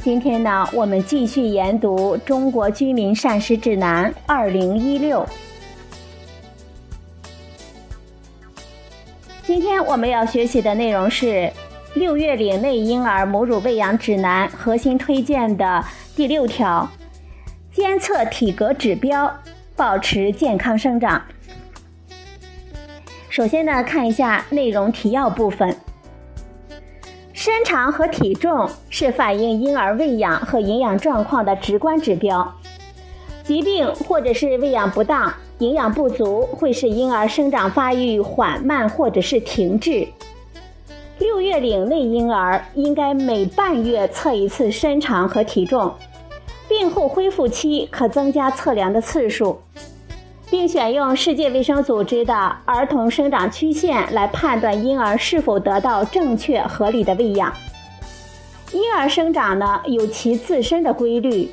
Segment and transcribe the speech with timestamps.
[0.00, 5.26] 今天呢，我们继续研读《中国居民膳食指南（二零一六）》。
[9.42, 11.26] 今天我们要学习的内容是
[11.94, 15.84] 《六月龄内婴儿母乳喂养指南》核心推荐的
[16.14, 16.88] 第六条：
[17.72, 19.36] 监测体格指标，
[19.74, 21.20] 保持健康生长。
[23.28, 25.76] 首先呢，看一下内容提要部分。
[27.48, 32.46] 身长和体重是反映婴儿喂养和营养状况的直观指标。
[33.42, 40.06] 疾病或者是喂养不当、营养不足，会使婴儿生长发育缓慢或者是停滞。
[41.18, 45.90] 六月龄内婴儿应该每半月测一次身长和体重，
[46.68, 49.58] 病后恢复期可增加测量的次数。
[50.50, 57.52] 并选用世界卫生组织的儿童生长曲线来判断婴儿是否得到正确合理的喂养。
[58.72, 61.50] 婴儿生长呢有其自身的规律，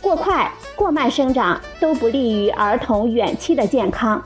[0.00, 4.22] 过快、过慢生长都不利于儿童远期的健康。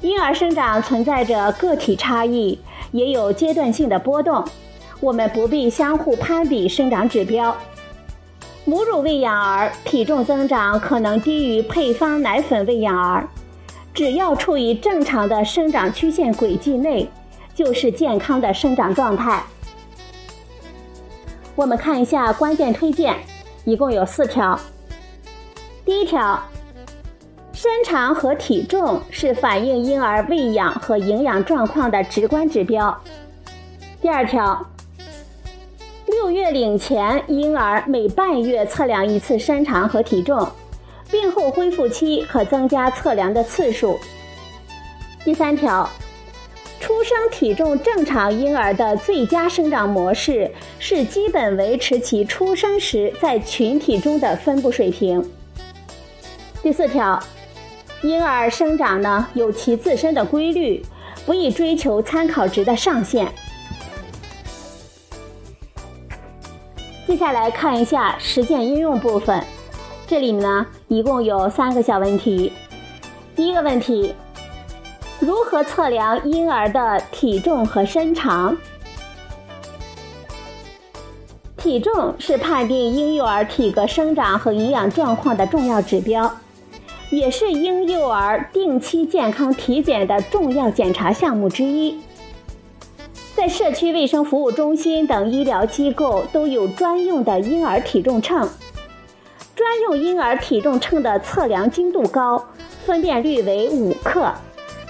[0.00, 2.58] 婴儿生长存在着个体差异，
[2.92, 4.44] 也有阶段性的波动，
[5.00, 7.56] 我们不必相互攀比生长指标。
[8.68, 13.26] 母乳喂养儿体重增长可能低于配方奶粉喂养儿，
[13.94, 17.08] 只要处于正常的生长曲线轨迹内，
[17.54, 19.42] 就是健康的生长状态。
[21.56, 23.16] 我们看一下关键推荐，
[23.64, 24.60] 一共有四条。
[25.86, 26.38] 第一条，
[27.54, 32.94] 身长和体重是反映婴儿喂养和营养状况的直观指标。
[34.02, 34.62] 第二条。
[36.20, 40.50] 六月龄前婴儿每半月测量一次身长和体重，
[41.12, 43.96] 病后恢复期可增加测量的次数。
[45.24, 45.88] 第三条，
[46.80, 55.24] 出生体重正常婴儿的最佳生长模式是基本维持其出生时在群体中的分布水平。
[56.60, 57.22] 第四条，
[58.02, 60.84] 婴儿生长呢有其自身的规律，
[61.24, 63.32] 不宜追求参考值的上限。
[67.08, 69.42] 接下来看一下实践应用部分，
[70.06, 72.52] 这里呢一共有三个小问题。
[73.34, 74.14] 第一个问题，
[75.18, 78.54] 如何测量婴儿的体重和身长？
[81.56, 86.30] 体重是判定婴幼儿体格生长和营养状况的重要指标，
[87.08, 91.98] 也是婴幼儿定期健康体检的重要检查项目之一。
[93.38, 98.48] 在社区卫生服务中心等医疗机构都有专用的婴儿体重秤，
[99.54, 102.44] 专用婴儿体重秤的测量精度高，
[102.84, 104.34] 分辨率为五克，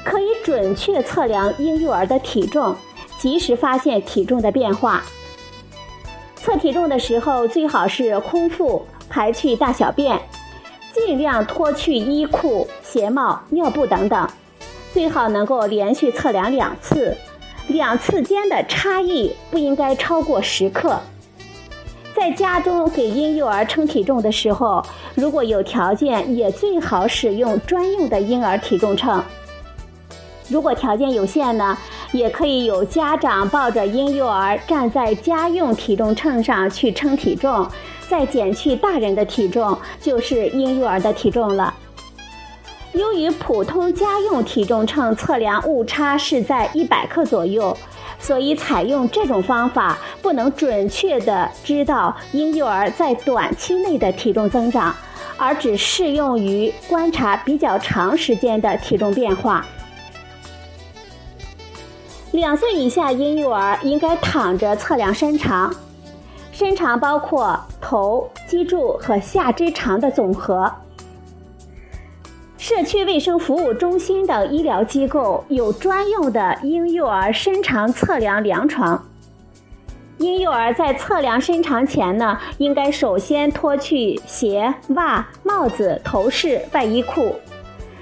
[0.02, 2.74] 可以准确测量婴幼儿的体重，
[3.18, 5.02] 及时发现体重的变化。
[6.36, 10.18] 测体重的时候最好是空腹排去大小便，
[10.94, 14.26] 尽量脱去衣裤、鞋帽、尿布等等，
[14.94, 17.14] 最好能够连续测量两次。
[17.68, 20.98] 两次间的差异不应该超过十克。
[22.16, 24.84] 在家中给婴幼儿称体重的时候，
[25.14, 29.22] 如果有条件，也最好使用专用的婴儿体重秤。
[30.48, 31.78] 如果条件有限呢，
[32.10, 37.68] 也可以有家长抱着婴幼儿站在家用体重秤上去称体重，
[38.08, 41.72] 再减去大人的体重，就是婴幼儿的体重了。
[42.92, 47.76] 由于普通家用体重秤测量误差是在一百克左右，
[48.18, 54.94] 所以采用这种方法不能准确地知道婴幼儿在短期内的体重增长，
[55.36, 59.64] 而只适用于观察比较长时间的体重变化。
[62.32, 65.74] 两岁以下婴幼儿应该躺着测量身长，
[66.52, 70.72] 身长包括头、脊柱和下肢长的总和。
[72.68, 79.02] 社区卫生服务中心等医疗机构有专用的婴幼儿身长测量量床。
[80.18, 87.36] 婴幼儿在测量身长前呢，应该首先脱去鞋、袜、帽子、头饰、外衣裤，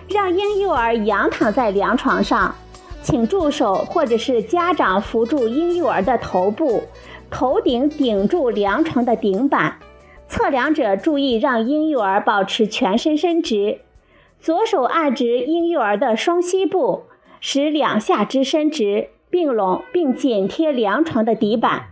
[0.09, 2.53] 让婴幼儿仰躺在量床上，
[3.03, 6.83] 请助手或者是家长扶住婴幼儿的头部，
[7.31, 9.77] 头顶顶住量床的顶板，
[10.27, 13.79] 测量者注意让婴幼儿保持全身伸直，
[14.41, 17.05] 左手按直婴幼儿的双膝部，
[17.41, 21.89] 使两下肢伸直并拢，并紧贴凉床的底板；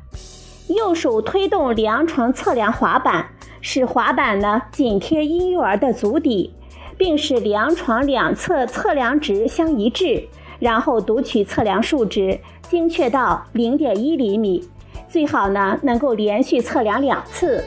[0.69, 3.31] 右手推动凉床测量滑板，
[3.61, 6.55] 使滑板呢紧贴婴幼儿的足底，
[6.97, 10.29] 并使凉床两侧测量值相一致。
[10.61, 14.65] 然后读取测量数值，精确到零点一厘米，
[15.09, 17.63] 最好呢能够连续测量两次，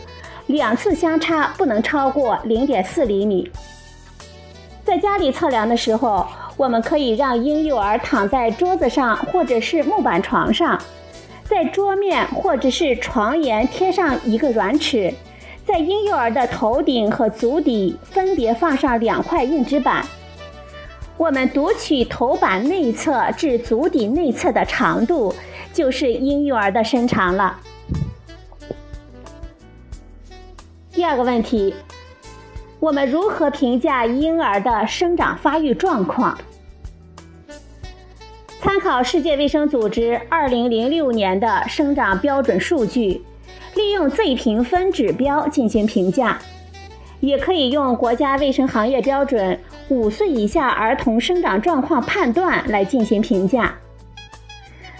[0.47, 3.51] 两次相差不能超过零点四厘米。
[4.87, 6.25] 在家里测量的时候，
[6.55, 10.81] 我们可以让婴幼儿躺在桌子上或者是木板床上，
[11.43, 15.13] 在桌面或者是床沿贴上一个软尺，
[15.65, 20.05] 在婴幼儿的头顶和足底分别放上两块硬纸板。
[21.17, 25.35] 我们读取头板内侧至足底内侧的长度，
[25.73, 27.59] 就是婴幼儿的身长了。
[30.93, 31.75] 第二个问题，
[32.79, 36.37] 我们如何评价婴儿的生长发育状况？
[38.61, 43.23] 参考世界卫生组织2006年的生长标准数据，
[43.75, 46.37] 利用 Z 评分指标进行评价，
[47.19, 49.59] 也可以用国家卫生行业标准。
[49.89, 53.73] 五岁以下儿童生长状况判断来进行评价。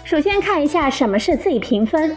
[0.02, 2.16] 首先看一下什么是 Z 评分，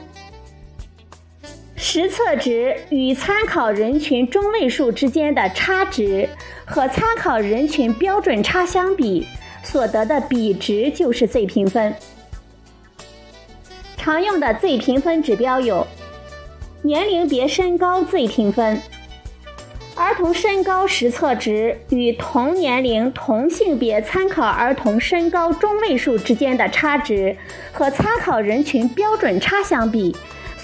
[1.93, 6.29] 实测值与参考人群中位数之间的差值
[6.63, 9.27] 和参考人群标准差相比，
[9.61, 11.93] 所得的比值就是 Z 评分。
[13.97, 15.85] 常用的 Z 评分指标有：
[16.81, 18.81] 年龄别身高 Z 评分。
[19.93, 27.35] 儿童身高实测值与同年龄同性别参考儿童身高中位数之间的差值
[27.73, 30.15] 和参考人群标准差相比，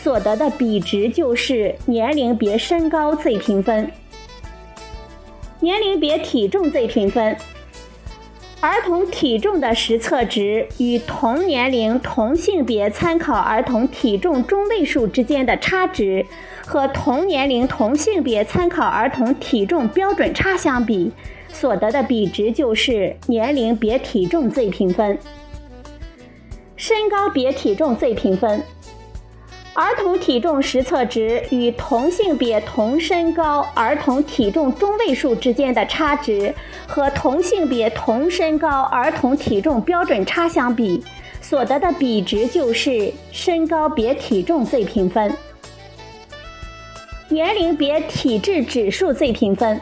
[0.04, 3.92] 所得的比值就是年龄别身高 Z 评分。
[5.60, 7.36] 年龄别体重 Z 评分。
[8.60, 16.26] 儿童体重的实测值与同年龄同性别参考儿童体重中位数之间的差值
[16.66, 21.12] 和同年龄同性别参考儿童体重标准差相比，
[21.50, 25.20] 所得的比值就是年龄别体重 Z 评分。
[26.76, 28.62] 身高别体重 Z 评分。
[29.77, 36.51] 儿童体重实测值与同性别同身高儿童体重中位数之间的差值
[36.88, 41.03] 和同性别同身高儿童体重标准差相比，
[41.41, 45.31] 所得的比值就是身高别体重 Z 评分。
[47.29, 49.79] 年龄别体质指数 Z 评分。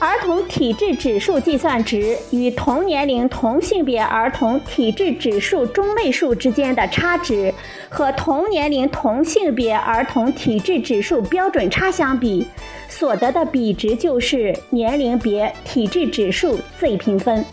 [0.00, 7.52] 儿童体质指数计算值与同年龄同性别儿童体质指数中位数之间的差值
[7.90, 12.46] 和同年龄同性别儿童体质指数标准差相比，
[12.88, 17.44] 所得的比值就是年龄别体质指数 Z 评分。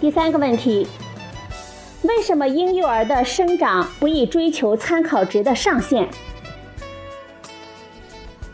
[0.00, 0.86] 第三个问题，
[2.02, 6.08] 为什么婴幼儿的生长不宜追求参考值的上限？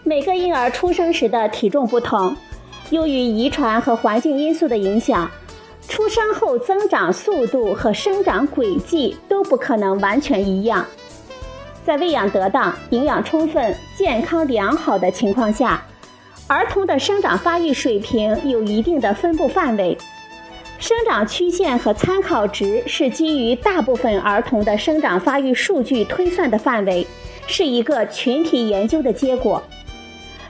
[0.07, 2.37] 每个婴儿出生时的体重不同，
[2.91, 5.31] 由于遗传和环境因素的影响，
[5.89, 10.85] 出生后增长速度和生长轨迹都不可能完全一样。
[11.87, 15.83] 在喂养得当、营养充分、健康良好的情况下，
[16.49, 19.97] 儿童的生长发育水平有一定的分布范围。
[20.79, 27.07] 生长曲线和参考值是基于大部分儿童的生长发育数据推算的范围，
[27.47, 29.63] 是一个群体研究的结果。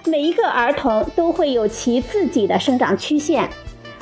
[0.07, 3.49] 每一个儿童都会有其自己的生长曲线，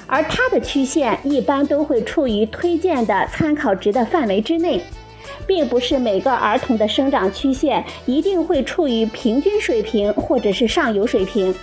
[0.09, 4.83] 而它的曲线一般都会处于推荐的参考值的范围之内，
[5.47, 11.55] 并不是每个儿童的生长曲线一定会处于平均水平或者是上游水平。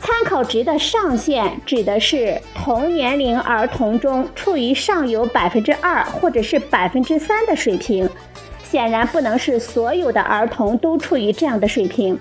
[0.00, 8.10] 参考值的上限指的是同年龄儿童中处于上游百分之二或者是百分之三的水平，
[8.64, 12.18] 显然不能是所有的儿童都处于这样的水平。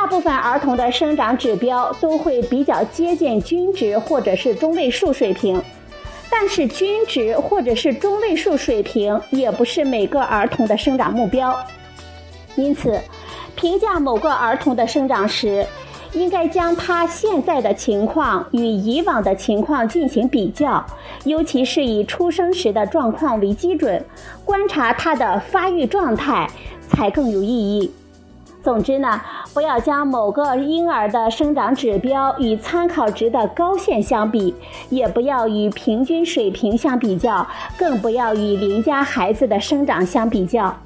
[0.00, 5.60] 大部分儿童的生长指标都会比较接近均值或者是中位数水平，
[6.30, 11.52] 但是均值或者是中位数水平也不是每个儿童的生长目标。
[12.54, 12.96] 因此，
[13.56, 15.66] 评价某个儿童的生长时，
[16.12, 20.86] 应该将他现在的情况与以往的情况进行比较，
[21.24, 24.02] 尤其是以出生时的状况为基准，
[24.44, 26.48] 观察他的发育状态
[26.88, 27.92] 才更有意义。
[28.62, 29.20] 总之呢，
[29.54, 34.54] 不要将某个婴儿的生长指标与参考值的高线相比，
[34.90, 37.46] 也不要与平均水平相比较，
[37.78, 40.76] 更不要与邻家孩子的生长相比较。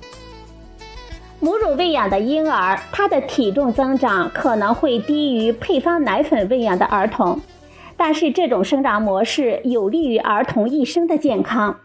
[1.41, 7.41] 母乳喂养的婴儿，他的体重增长可能会低于配方奶粉喂养的儿童，
[7.97, 11.81] 但是这种生长模式有利于儿童一生的健康。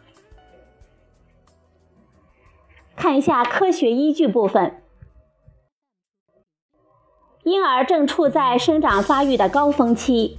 [2.96, 4.82] 看一下科学依据部分。
[7.48, 10.38] 婴儿正处在生长发育的高峰期，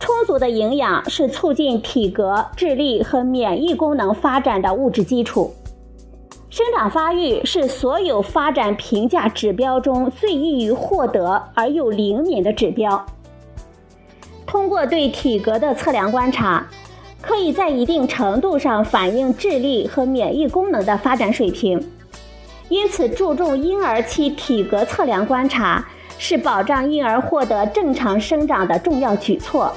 [0.00, 5.54] 充足的营养是促进体格、智力和免疫功能发展的物质基础。
[6.50, 13.06] 生长发育是所有发展评价指标中最易于获得而又灵敏的指标。
[14.44, 16.66] 通过对体格的测量观察，
[17.22, 21.80] 可以在一定程度上反映智力和免疫功能的发展水平。
[22.68, 25.86] 因此，注重婴儿期体格测量观察
[26.26, 29.70] 是保障婴儿获得正常生长的重要举措。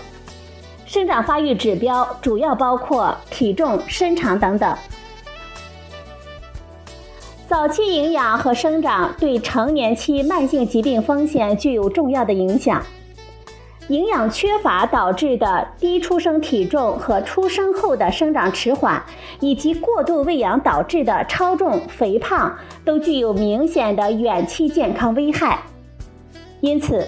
[0.85, 4.73] 生长发育指标主要包括体重、身长等等。
[7.49, 12.81] 早期营养和生长对成年期慢性疾病风险具有重要的影响。
[13.89, 19.03] 营养缺乏导致的低出生体重和出生后的生长迟缓，
[19.41, 25.59] 以及过度喂养导致的超重、肥胖，都具有明显的远期健康危害。
[26.59, 27.07] 因此，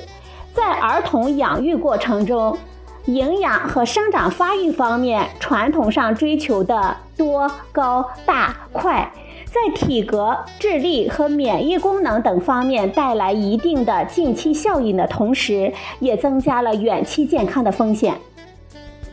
[0.53, 2.57] 在儿童养育过程中，
[3.05, 9.11] 营养和生长发育方面传统上追求的多、高、大、快。
[9.45, 18.13] 在体格、智力和免疫功能等方面带来一定的近期效应的同时，也增加了远期健康的风险。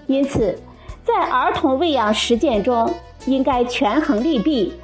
[0.06, 0.58] 因此，
[1.02, 2.92] 在儿童喂养实践中，
[3.24, 4.74] 应该权衡利弊，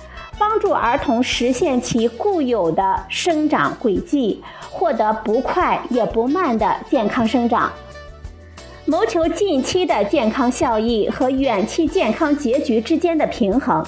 [0.42, 7.70] 帮助儿童实现其固有的生长轨迹，获得不快也不慢的健康生长，
[8.84, 13.86] 谋求近期的健康效益和远期健康结局之间的平衡。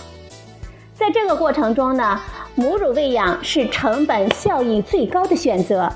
[0.95, 2.21] 在这个过程中呢，
[2.55, 5.93] 母乳喂养是成本效益最高的选择。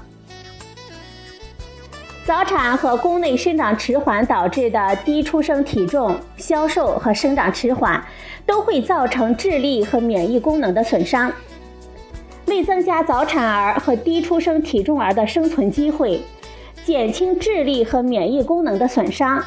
[2.29, 8.05] 早产和宫内生长迟缓导致的低出生体重、消瘦和生长迟缓，
[8.45, 11.33] 都会造成智力和免疫功能的损伤。
[12.45, 16.21] 为增加早产儿和低出生体重儿的生存机会，
[16.85, 19.43] 减轻智力和免疫功能的损伤，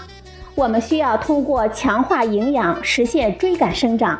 [0.55, 4.17] 我们需要通过强化营养实现追赶生长。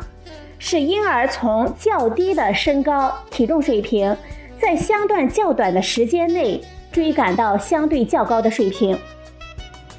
[0.60, 4.16] 使婴儿从较低的身高、体重水平，
[4.60, 6.60] 在相对较短的时间内
[6.92, 8.96] 追赶到相对较高的水平。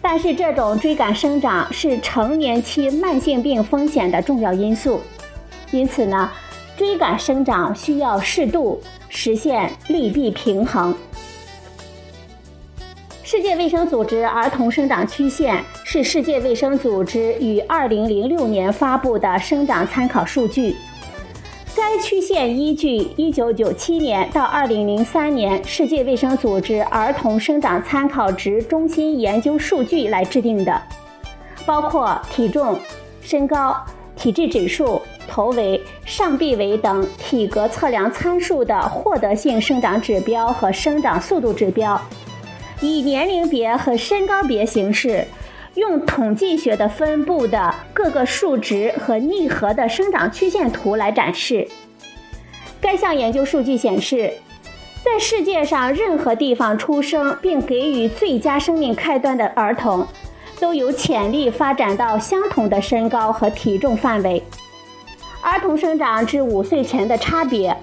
[0.01, 5.01] 但是，这种追赶生长是成年期慢性病风险的重要因素，
[5.71, 6.29] 因此呢，
[6.77, 10.93] 追赶生长需要适度，实现利弊平衡。
[13.23, 20.75] 世界卫生组织儿童生长曲线是世界卫生组织于2006年发布的生长参考数据。
[21.75, 30.81] 该曲线依据1997年到2003年世界卫生组织儿童生长参考值中心研究数据来制定的，
[31.65, 32.77] 包括体重、
[33.21, 33.75] 身高、
[34.15, 41.99] 体质指数、头围、上臂围等体格测量参数的获得性生长指标和生长速度指标。
[42.81, 45.25] 以年龄别和身高别形式，
[45.75, 51.67] 用统计学的分布的各个数值和逆合的生长曲线图来展示。
[52.79, 54.33] 该项研究数据显示，
[55.03, 60.05] 在世界上任何地方出生并给予最佳生命开端的儿童，
[60.59, 64.43] 都有潜力发展到相同的身高和体重范围。
[65.41, 67.75] 儿童生长至五岁前的差别。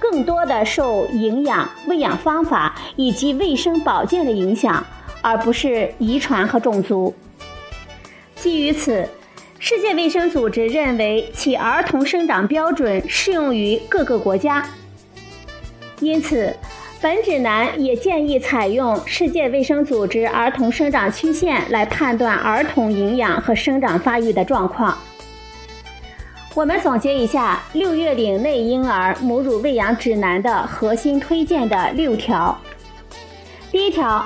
[0.00, 4.86] 更多的受营养、喂养方法以及卫生保健的影响，
[5.20, 7.12] 而不是遗传和种族。
[8.40, 9.08] 基于此，
[9.58, 14.64] 世界卫生组织认为其儿童生长标准适用于各个国家。
[15.98, 16.54] 因此，
[17.00, 24.96] 本指南也建议采用世界卫生组织儿童生长曲线来判断儿童营养和生长发育的状况。
[26.54, 32.56] 我们总结一下六月龄内婴儿母乳喂养指南的核心推荐的六条。
[33.72, 34.24] 第一条，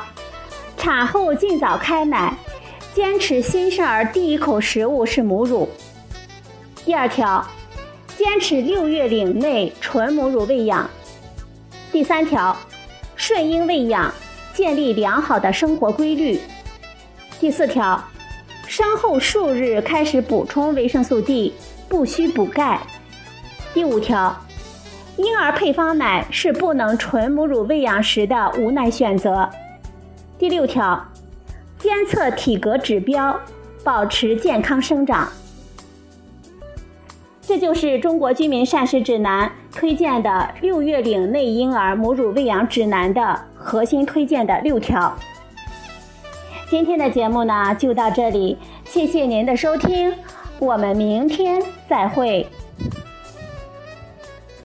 [0.77, 2.35] 产后尽早开奶，
[2.95, 5.69] 坚持新生儿第一口食物是母乳。
[6.85, 7.47] 第二条，
[8.17, 10.89] 坚持六月龄内纯母乳喂养。
[11.91, 12.57] 第三条，
[13.17, 14.13] 顺应喂养，
[14.53, 16.39] 建立良好的生活规律。
[17.41, 18.03] 第四条，
[18.67, 21.55] 生后数日开始补充维生素 D。
[21.89, 22.81] 不需补钙。
[23.75, 24.35] 第五条，
[25.19, 29.47] 婴儿配方奶是不能纯母乳喂养时的无奈选择。
[30.39, 31.07] 第六条，
[31.83, 33.37] 监测体格指标，
[33.83, 35.29] 保持健康生长。
[37.41, 45.13] 这就是《中国居民膳食指南》推荐的六月龄内婴儿母乳喂养指南的核心推荐的六条。
[46.71, 50.15] 今天的节目呢就到这里，谢谢您的收听，
[50.61, 52.47] 我们明天再会。